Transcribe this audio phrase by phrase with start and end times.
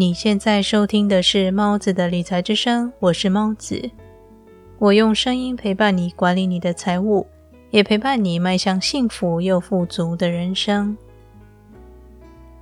[0.00, 3.90] 你现在收听的是猫子的理财之声，我是猫子。
[4.78, 7.26] 我用声音陪伴你管理你的财务，
[7.70, 10.96] 也陪伴你迈向幸福又富足的人生。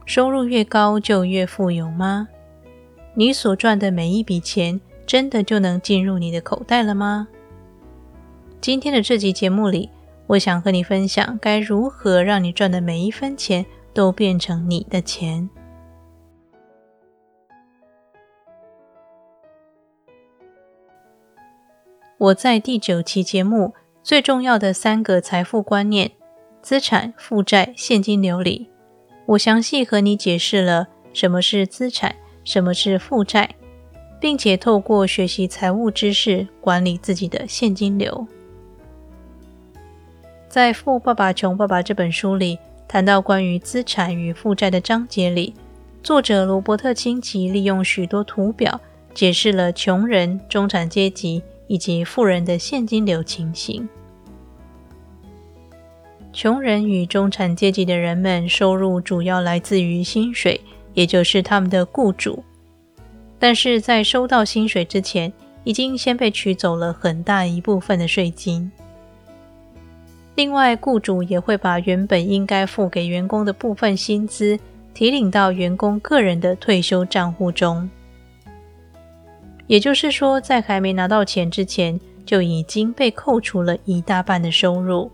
[0.05, 2.27] 收入越高就越富有吗？
[3.15, 7.29] 你所赚的每一笔钱，真的就能进入你的口袋了吗？
[8.61, 9.89] 今天的这集节目里，
[10.27, 13.65] 我想和你分享该如何让你赚的每一分钱
[13.95, 15.49] 都变成你的钱。
[22.19, 26.11] 我在第九期节目最重要的三个财富观念——
[26.61, 28.69] 资产、负债、现金流里，
[29.25, 33.55] 我详细和你解释了什么是资产，什么是负债，
[34.21, 38.27] 并且透过学习财务知识管理自己的现金流。
[40.49, 45.55] 在《富爸爸穷爸爸》这本书里，谈到关于资产与负债的章节里，
[46.03, 48.81] 作者罗伯特清崎利用许多图表
[49.15, 51.41] 解释了穷人、中产阶级。
[51.69, 53.89] 以及富人的现金流情形。
[56.33, 60.61] 穷人与中产阶级的人们收入主要来自于薪水，
[60.95, 62.43] 也就是他们的雇主。
[63.39, 65.33] 但是在收到薪水之前，
[65.65, 68.71] 已经先被取走了很大一部分的税金。
[70.35, 74.59] 另外，雇主也会把原本应该付给员工的部分薪资
[74.95, 77.91] 提领到员工个人的退休账户中。
[79.69, 85.11] 也就是说，在还没拿到钱之前，就已经被扣除了一大半的收入，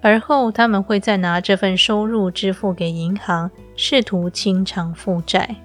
[0.00, 5.56] 而后他们会再拿这份收入支付给银行，试图清偿负债。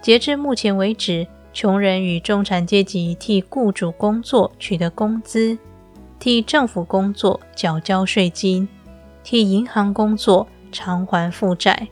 [0.00, 5.56] 截至目前为止，穷人与中产阶级替雇主工作取得工资，
[6.18, 8.68] 替政府工作缴交税金，
[9.24, 11.88] 替银行工作偿还负债，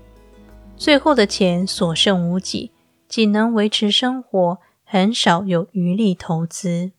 [0.76, 2.70] 最后的钱所剩无几。
[3.10, 6.92] 仅能维持生活，很少有余力投资。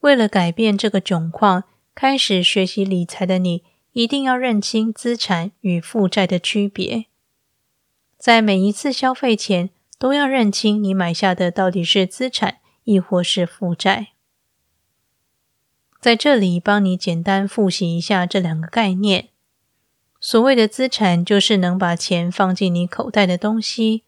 [0.00, 3.62] 为了改变这个窘况，开始学习理财的你，
[3.92, 7.04] 一定要认清资产与负债的区别。
[8.16, 9.68] 在每一次消费前，
[9.98, 14.12] 都要认清你买下的到底是资产，亦或是负债。
[16.00, 19.28] 在这里，帮你简单复习一下这两个概念。
[20.18, 24.04] 所谓的资产，就是能把钱放进你口袋的东西。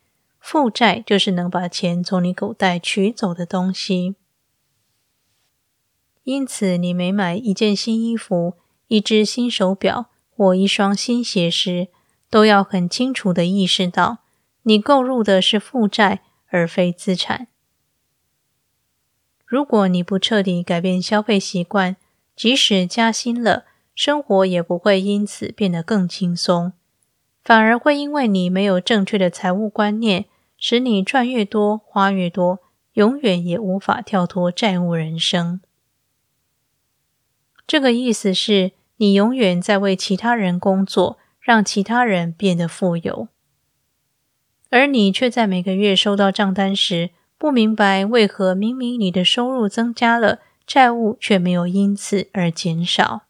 [0.50, 4.14] 负债就是能把钱从你口袋取走的东西。
[6.22, 8.54] 因此，你每买一件新衣服、
[8.86, 11.88] 一只新手表或一双新鞋时，
[12.30, 14.20] 都要很清楚的意识到，
[14.62, 17.48] 你购入的是负债而非资产。
[19.44, 21.96] 如果你不彻底改变消费习惯，
[22.34, 26.72] 即使加薪了，生活也不会因此变得更轻松。
[27.44, 30.24] 反而会因为你没有正确的财务观念，
[30.58, 32.58] 使你赚越多花越多，
[32.94, 35.60] 永远也无法跳脱债务人生。
[37.66, 43.28] 这个意思是你永远在为其他人工作，让其他人变得富有，
[44.70, 53.27] 而你却在每个月收到账单时，不明白为何明明你的收入增加了，债务却没有因此而减少。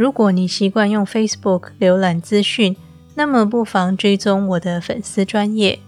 [0.00, 2.74] 如果你习惯用 Facebook 浏览资讯，
[3.16, 5.78] 那么不妨追踪我的粉丝专业。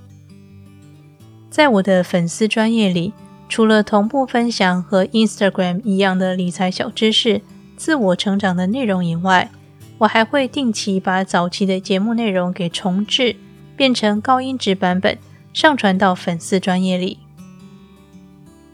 [1.48, 3.14] 在我的粉丝专业里，
[3.48, 7.40] 除了同步分享和 Instagram 一样的理财小知识、
[7.74, 9.50] 自我成长的内容以外，
[9.96, 13.36] 我还会定期把早期的节目内容给重置，
[13.74, 15.16] 变成高音质版本，
[15.54, 17.16] 上传到粉丝专业里。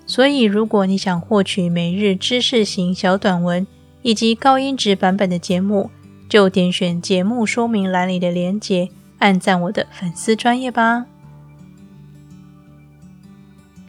[0.04, 3.64] 所以，如果你想获取每日知识型小短文，
[4.02, 5.90] 以及高音质版本的节目，
[6.28, 11.06] 就点选节目说明栏里的连结，按赞我的粉丝专业吧。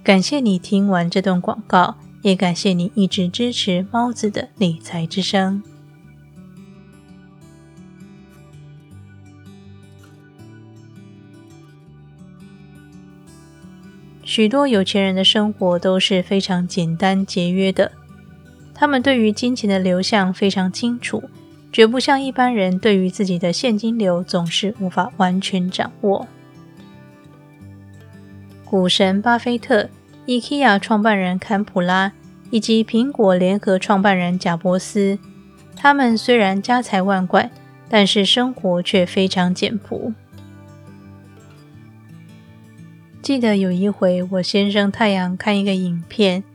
[0.04, 5.62] 感谢你听完这段广告，也感谢你一直支持猫子的理财之声。
[14.24, 17.99] 许多有钱人的生活都是非常简单节约的。
[18.80, 21.22] 他们对于金钱的流向非常清楚，
[21.70, 26.26] 绝不像一般人对于自己的现金流总是无法完全掌握。
[28.64, 29.90] 股神巴菲特、
[30.26, 32.14] IKEA 创办人坎普拉
[32.52, 35.20] 以及苹果联合创办人贾伯斯。
[35.75, 37.52] 他们虽然家财万贯，
[37.90, 40.14] 但是生活却非常简朴。
[43.22, 46.46] 记得有一回，我先生太阳看一个影片，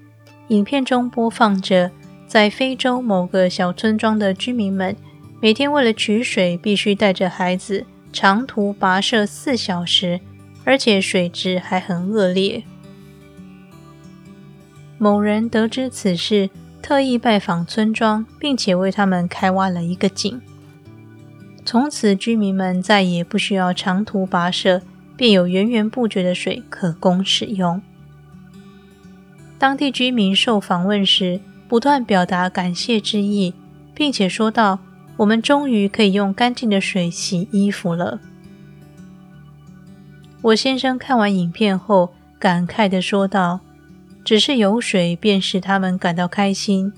[0.49, 1.91] 影片中播放着
[2.34, 4.96] 在非洲某个小村庄的居民们，
[5.40, 10.19] 每天为了取水，必须带着孩子长途跋涉四小时，
[10.64, 12.64] 而且水质还很恶劣。
[14.98, 16.50] 某人得知此事，
[16.82, 20.42] 特意拜访村庄，并且为他们开挖了一个井。
[21.64, 24.82] 从此，居民们再也不需要长途跋涉，
[25.16, 27.81] 便有源源不绝的水可供使用。
[29.56, 31.38] 当地居民受访问时，
[31.69, 33.55] 不断表达感谢之意，
[33.94, 34.78] 并且说道
[35.19, 38.20] ：“我们终于可以用干净的水洗衣服了。”
[40.43, 43.61] 我先生看完影片后，感慨地说道
[44.25, 46.93] ：“只是有水便使他们感到开心，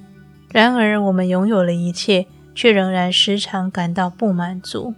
[0.51, 2.27] 然而我们拥有了一切。”
[2.57, 4.95] 却仍然时常感到不满足。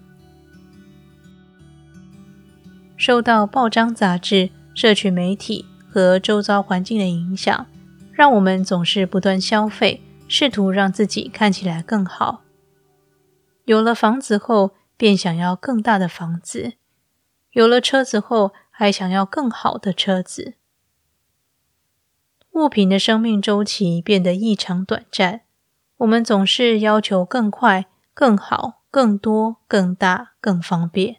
[2.96, 7.66] 受到报章杂志、社群媒体和周遭环境的影响，
[8.18, 12.42] 让我们总是不断消费，试图让自己看起来更好。
[13.64, 16.72] 有了房子后，便想要更大的房子；
[17.52, 20.54] 有了车子后，还想要更好的车子。
[22.54, 25.42] 物品的生命周期变得异常短暂。
[25.98, 31.18] 我们总是要求更快、更好、更多、更大、更方便，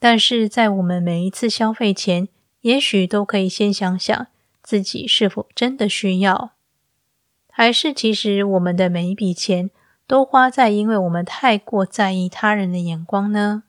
[0.00, 2.26] 但是在我们每一次消费前，
[2.62, 4.26] 也许都可以先想想
[4.62, 6.52] 自己是否真的需要，
[7.50, 9.70] 还是其实我们的每一笔钱
[10.06, 13.64] 都花在因为我们太过在意他人的眼光呢？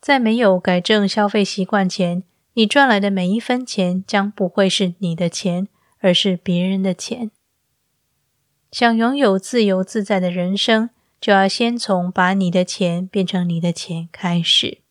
[0.00, 2.24] 在没有改正消费习惯前。
[2.54, 5.68] 你赚来的每一分钱将不会是你的钱，
[6.00, 7.30] 而是别人的钱。
[8.70, 14.81] 想拥有自由自在的人生，就要先从把你的钱变成你的钱开始。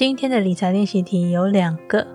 [0.00, 2.06] 今天的理财练习题有两个：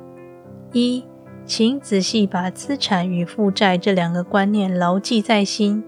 [0.71, 1.03] 一，
[1.45, 5.83] 请仔细把资产与负债这两个观念牢记在心，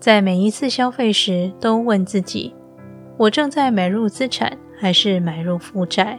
[0.00, 2.54] 在每一次消费时都问自己：
[3.18, 6.18] 我正在买入资产还是买入负债？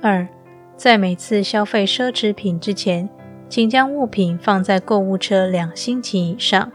[0.00, 0.26] 二，
[0.74, 3.10] 在每次消费奢侈品之前，
[3.50, 6.72] 请将物品放在购物车两星期以上。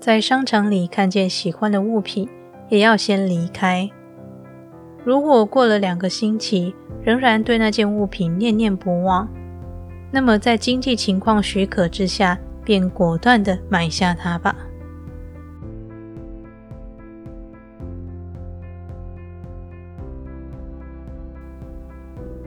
[0.00, 2.26] 在商场里看见喜欢的物品。
[2.68, 3.88] 也要先离开。
[5.04, 9.28] 如果过了两个星期，仍然对那件物品念念不忘，
[10.10, 14.56] 那么在经济情况许可之下，便果断的买下它吧。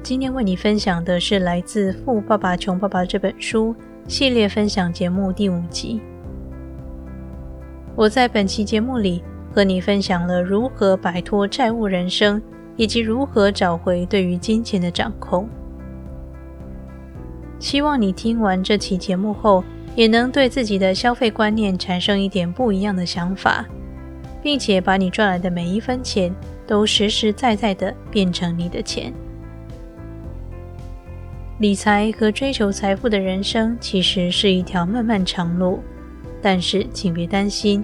[0.04, 3.76] 今天为你分享的是来自《富爸爸穷爸爸》这本书
[4.08, 6.02] 系列分享节目第五集。
[7.96, 9.24] 我在本期节目里。
[9.52, 12.42] 和你分享了如何摆脱债务人生，
[12.76, 15.48] 以及如何找回对于金钱的掌控。
[17.60, 19.64] 希望你听完这期节目后，
[19.96, 23.66] 也能对自己的消费观念产生一点不一样的想法，
[24.42, 26.34] 并且把你赚来的每一分钱
[26.66, 29.12] 都实实在在的变成你的钱。
[31.58, 35.80] 理财和追求财富的人生其实是一条漫漫长路，
[36.42, 37.84] 但是请别担心。